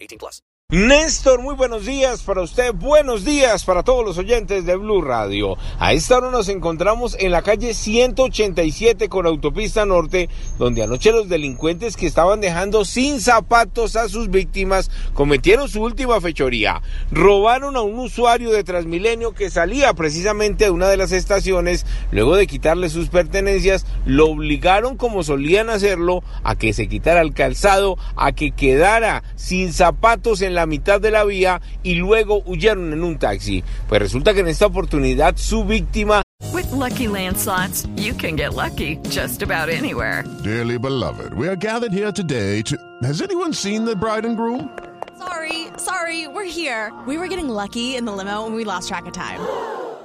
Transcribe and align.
18 0.00 0.18
plus. 0.18 0.42
Néstor, 0.70 1.40
muy 1.40 1.54
buenos 1.54 1.86
días 1.86 2.20
para 2.20 2.42
usted, 2.42 2.74
buenos 2.74 3.24
días 3.24 3.64
para 3.64 3.82
todos 3.82 4.04
los 4.04 4.18
oyentes 4.18 4.66
de 4.66 4.76
Blue 4.76 5.00
Radio. 5.00 5.56
A 5.78 5.94
esta 5.94 6.18
hora 6.18 6.30
nos 6.30 6.50
encontramos 6.50 7.16
en 7.18 7.30
la 7.30 7.40
calle 7.40 7.72
187 7.72 9.08
con 9.08 9.26
autopista 9.26 9.86
norte, 9.86 10.28
donde 10.58 10.82
anoche 10.82 11.10
los 11.10 11.30
delincuentes 11.30 11.96
que 11.96 12.06
estaban 12.06 12.42
dejando 12.42 12.84
sin 12.84 13.22
zapatos 13.22 13.96
a 13.96 14.10
sus 14.10 14.28
víctimas 14.28 14.90
cometieron 15.14 15.70
su 15.70 15.80
última 15.80 16.20
fechoría. 16.20 16.82
Robaron 17.10 17.74
a 17.76 17.80
un 17.80 17.98
usuario 17.98 18.50
de 18.50 18.62
Transmilenio 18.62 19.32
que 19.32 19.48
salía 19.48 19.94
precisamente 19.94 20.64
de 20.64 20.70
una 20.70 20.88
de 20.88 20.98
las 20.98 21.12
estaciones, 21.12 21.86
luego 22.10 22.36
de 22.36 22.46
quitarle 22.46 22.90
sus 22.90 23.08
pertenencias, 23.08 23.86
lo 24.04 24.26
obligaron 24.26 24.98
como 24.98 25.22
solían 25.22 25.70
hacerlo 25.70 26.22
a 26.42 26.56
que 26.56 26.74
se 26.74 26.88
quitara 26.88 27.22
el 27.22 27.32
calzado, 27.32 27.96
a 28.16 28.32
que 28.32 28.50
quedara 28.50 29.22
sin 29.34 29.72
zapatos 29.72 30.42
en 30.42 30.57
la 30.57 30.57
mitad 30.66 31.00
de 31.00 31.10
la 31.10 31.24
vía 31.24 31.60
y 31.82 31.94
luego 31.94 32.42
huyeron 32.46 32.92
en 32.92 33.02
un 33.02 33.18
taxi. 33.18 33.62
Pues 33.88 34.00
resulta 34.00 34.34
que 34.34 34.40
en 34.40 34.48
esta 34.48 34.66
oportunidad 34.66 35.36
su 35.36 35.64
víctima 35.64 36.22
With 36.52 36.70
lucky 36.72 37.06
landslots, 37.06 37.86
you 37.96 38.14
can 38.14 38.36
get 38.36 38.54
lucky 38.54 38.96
just 39.08 39.42
about 39.42 39.68
anywhere. 39.68 40.24
Dearly 40.44 40.78
beloved, 40.78 41.34
we 41.34 41.48
are 41.48 41.56
gathered 41.56 41.92
here 41.92 42.12
today 42.12 42.62
to. 42.62 42.76
Has 43.02 43.20
anyone 43.20 43.52
seen 43.52 43.84
the 43.84 43.96
bride 43.96 44.24
and 44.24 44.36
groom? 44.36 44.70
Sorry, 45.18 45.66
sorry, 45.78 46.28
we're 46.28 46.44
here. 46.44 46.92
We 47.06 47.18
were 47.18 47.28
getting 47.28 47.48
lucky 47.48 47.96
in 47.96 48.04
the 48.04 48.12
limo 48.12 48.46
and 48.46 48.54
we 48.54 48.64
lost 48.64 48.88
track 48.88 49.06
of 49.06 49.12
time. 49.12 49.40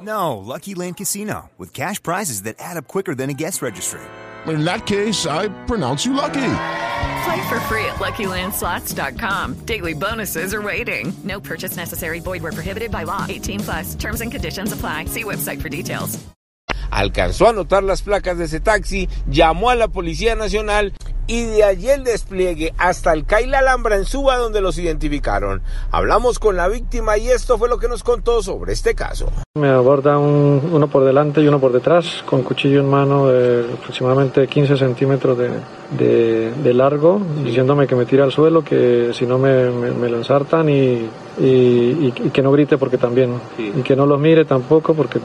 No, 0.00 0.36
Lucky 0.36 0.74
Land 0.74 0.96
Casino, 0.96 1.50
with 1.58 1.72
cash 1.72 2.02
prizes 2.02 2.42
that 2.42 2.56
add 2.58 2.76
up 2.76 2.86
quicker 2.88 3.14
than 3.14 3.30
a 3.30 3.34
guest 3.34 3.62
registry. 3.62 4.00
In 4.46 4.64
that 4.64 4.86
case, 4.86 5.26
I 5.26 5.48
pronounce 5.66 6.06
you 6.06 6.12
lucky. 6.12 6.87
Play 7.24 7.48
for 7.48 7.60
free 7.60 7.84
at 7.86 7.96
LuckyLandSlots.com. 7.96 9.54
Daily 9.64 9.94
bonuses 9.94 10.52
are 10.54 10.62
waiting. 10.62 11.12
No 11.24 11.40
purchase 11.40 11.76
necessary. 11.76 12.20
Void 12.20 12.42
where 12.42 12.52
prohibited 12.52 12.90
by 12.90 13.04
law. 13.04 13.26
18 13.28 13.60
plus. 13.60 13.94
Terms 13.94 14.20
and 14.20 14.30
conditions 14.30 14.72
apply. 14.72 15.06
See 15.06 15.24
website 15.24 15.60
for 15.60 15.68
details. 15.68 16.18
alcanzó 16.90 17.48
a 17.48 17.52
notar 17.52 17.82
las 17.82 18.02
placas 18.02 18.38
de 18.38 18.44
ese 18.44 18.60
taxi, 18.60 19.08
llamó 19.28 19.70
a 19.70 19.74
la 19.74 19.88
Policía 19.88 20.34
Nacional 20.34 20.92
y 21.28 21.44
de 21.44 21.62
allí 21.62 21.88
el 21.90 22.02
despliegue 22.02 22.74
hasta 22.78 23.12
el 23.12 23.24
Caila 23.24 23.60
Alhambra 23.60 23.94
en 23.96 24.04
Suba 24.04 24.36
donde 24.38 24.60
los 24.60 24.76
identificaron. 24.78 25.62
Hablamos 25.92 26.40
con 26.40 26.56
la 26.56 26.66
víctima 26.68 27.16
y 27.18 27.28
esto 27.28 27.56
fue 27.58 27.68
lo 27.68 27.78
que 27.78 27.86
nos 27.86 28.02
contó 28.02 28.42
sobre 28.42 28.72
este 28.72 28.96
caso. 28.96 29.30
Me 29.54 29.68
aborda 29.68 30.18
un- 30.18 30.70
uno 30.72 30.88
por 30.88 31.04
delante 31.04 31.40
y 31.40 31.46
uno 31.46 31.60
por 31.60 31.70
detrás, 31.72 32.24
con 32.26 32.42
cuchillo 32.42 32.80
en 32.80 32.88
mano 32.90 33.28
de 33.28 33.64
aproximadamente 33.74 34.48
15 34.48 34.76
centímetros 34.76 35.38
de, 35.38 35.50
de- 35.98 36.52
de 36.52 36.74
largo, 36.74 37.20
diciéndome 37.44 37.86
que 37.86 37.94
me 37.94 38.06
tire 38.06 38.22
al 38.22 38.32
suelo, 38.32 38.64
que 38.64 39.10
si 39.12 39.26
no 39.26 39.38
me, 39.38 39.70
me- 39.70 39.90
me 39.92 40.08
lo 40.08 40.16
ensartan 40.16 40.68
y, 40.68 41.08
y- 41.40 42.12
y- 42.24 42.30
que 42.32 42.42
no 42.42 42.50
grite 42.52 42.76
porque 42.78 42.98
también, 42.98 43.32
y 43.58 43.82
que 43.82 43.94
no 43.96 44.06
los 44.06 44.18
mire 44.20 44.44
tampoco 44.44 44.94
porque 44.94 45.18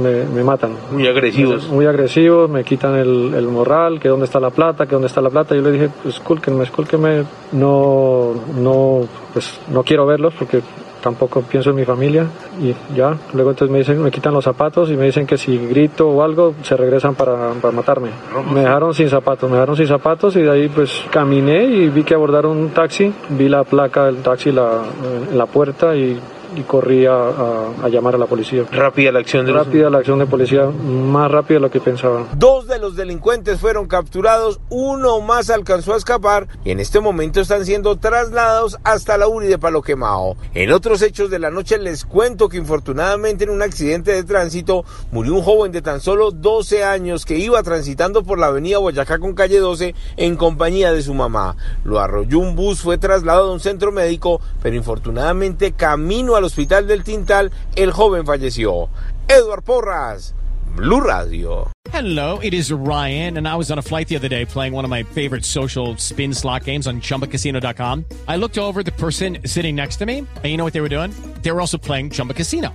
me, 0.00 0.24
me 0.24 0.42
matan. 0.44 0.72
Muy 0.92 1.06
agresivos. 1.06 1.68
Muy 1.68 1.86
agresivos, 1.86 2.48
me 2.50 2.64
quitan 2.64 2.94
el, 2.96 3.32
el 3.34 3.46
morral, 3.48 3.98
que 4.00 4.08
dónde 4.08 4.24
está 4.26 4.40
la 4.40 4.50
plata, 4.50 4.86
que 4.86 4.92
dónde 4.92 5.06
está 5.08 5.20
la 5.20 5.30
plata. 5.30 5.54
Yo 5.54 5.62
le 5.62 5.72
dije, 5.72 5.90
pues, 6.02 6.16
escúlquenme, 6.16 6.64
escúlquenme, 6.64 7.24
no, 7.52 8.32
no, 8.56 9.00
pues, 9.32 9.58
no 9.72 9.82
quiero 9.82 10.06
verlos 10.06 10.34
porque 10.38 10.60
tampoco 11.02 11.42
pienso 11.42 11.70
en 11.70 11.76
mi 11.76 11.84
familia 11.84 12.26
y 12.60 12.74
ya. 12.94 13.16
Luego 13.32 13.50
entonces 13.50 13.72
me 13.72 13.78
dicen, 13.78 14.02
me 14.02 14.10
quitan 14.10 14.34
los 14.34 14.44
zapatos 14.44 14.90
y 14.90 14.96
me 14.96 15.06
dicen 15.06 15.26
que 15.26 15.36
si 15.36 15.56
grito 15.58 16.08
o 16.08 16.22
algo 16.22 16.54
se 16.62 16.76
regresan 16.76 17.14
para, 17.14 17.50
para 17.60 17.72
matarme. 17.72 18.10
Me 18.52 18.60
dejaron 18.60 18.94
sin 18.94 19.08
zapatos, 19.08 19.50
me 19.50 19.56
dejaron 19.56 19.76
sin 19.76 19.86
zapatos 19.86 20.36
y 20.36 20.42
de 20.42 20.50
ahí 20.50 20.68
pues 20.68 21.04
caminé 21.10 21.64
y 21.64 21.88
vi 21.88 22.04
que 22.04 22.14
abordaron 22.14 22.56
un 22.56 22.70
taxi, 22.70 23.12
vi 23.30 23.48
la 23.48 23.64
placa 23.64 24.06
del 24.06 24.22
taxi 24.22 24.52
la, 24.52 24.82
en 25.30 25.36
la 25.36 25.46
puerta 25.46 25.94
y, 25.96 26.18
y 26.56 26.62
corrí 26.62 27.06
a, 27.06 27.12
a- 27.14 27.66
a 27.84 27.88
llamar 27.88 28.14
a 28.14 28.18
la 28.18 28.26
policía. 28.26 28.64
Rápida 28.70 29.12
la 29.12 29.20
acción 29.20 29.46
de 29.46 29.52
los... 29.52 29.66
Rápida 29.66 29.90
la 29.90 29.98
acción 29.98 30.18
de 30.18 30.26
policía, 30.26 30.66
más 30.66 31.30
rápida 31.30 31.56
de 31.56 31.60
lo 31.60 31.70
que 31.70 31.80
pensaba. 31.80 32.26
Dos 32.36 32.66
de 32.66 32.78
los 32.78 32.96
delincuentes 32.96 33.58
fueron 33.60 33.86
capturados, 33.86 34.60
uno 34.68 35.20
más 35.20 35.50
alcanzó 35.50 35.94
a 35.94 35.96
escapar 35.96 36.48
y 36.64 36.70
en 36.70 36.80
este 36.80 37.00
momento 37.00 37.40
están 37.40 37.64
siendo 37.64 37.96
trasladados 37.96 38.78
hasta 38.84 39.16
la 39.18 39.28
URI 39.28 39.46
de 39.48 39.58
Palo 39.58 39.82
Quemao. 39.82 40.36
En 40.54 40.72
otros 40.72 41.02
hechos 41.02 41.30
de 41.30 41.38
la 41.38 41.50
noche 41.50 41.78
les 41.78 42.04
cuento 42.04 42.48
que 42.48 42.56
infortunadamente 42.56 43.44
en 43.44 43.50
un 43.50 43.62
accidente 43.62 44.12
de 44.12 44.24
tránsito 44.24 44.84
murió 45.12 45.34
un 45.34 45.42
joven 45.42 45.72
de 45.72 45.82
tan 45.82 46.00
solo 46.00 46.30
12 46.30 46.84
años 46.84 47.24
que 47.24 47.38
iba 47.38 47.62
transitando 47.62 48.22
por 48.22 48.38
la 48.38 48.46
avenida 48.48 48.78
Boyacá 48.78 49.18
con 49.18 49.34
calle 49.34 49.58
12 49.58 49.94
en 50.16 50.36
compañía 50.36 50.92
de 50.92 51.02
su 51.02 51.14
mamá. 51.14 51.56
Lo 51.84 52.00
arrolló 52.00 52.38
un 52.38 52.56
bus, 52.56 52.80
fue 52.80 52.98
trasladado 52.98 53.50
a 53.50 53.52
un 53.52 53.60
centro 53.60 53.92
médico, 53.92 54.40
pero 54.62 54.76
infortunadamente 54.76 55.72
camino 55.72 56.36
al 56.40 56.46
hospital 56.46 56.86
del 56.86 57.04
Tintal 57.04 57.50
el 57.76 57.92
joven 57.92 58.26
falleció. 58.26 58.88
Edward 59.28 59.62
Porras, 59.62 60.34
Blue 60.74 61.00
Radio. 61.00 61.70
Hello, 61.90 62.38
it 62.38 62.54
is 62.54 62.72
Ryan, 62.72 63.36
and 63.36 63.46
I 63.46 63.56
was 63.56 63.70
on 63.70 63.78
a 63.78 63.82
flight 63.82 64.08
the 64.08 64.16
other 64.16 64.28
day 64.28 64.44
playing 64.44 64.72
one 64.72 64.84
of 64.84 64.90
my 64.90 65.02
favorite 65.02 65.44
social 65.44 65.96
spin 65.96 66.32
slot 66.32 66.64
games 66.64 66.86
on 66.86 67.00
chumbacasino.com. 67.00 68.04
I 68.26 68.36
looked 68.36 68.58
over 68.58 68.82
the 68.82 68.92
person 68.92 69.38
sitting 69.44 69.76
next 69.76 69.96
to 69.96 70.06
me, 70.06 70.18
and 70.18 70.44
you 70.44 70.56
know 70.56 70.64
what 70.64 70.72
they 70.72 70.80
were 70.80 70.88
doing? 70.88 71.12
They 71.42 71.52
were 71.52 71.60
also 71.60 71.78
playing 71.78 72.10
Chumba 72.10 72.34
Casino. 72.34 72.74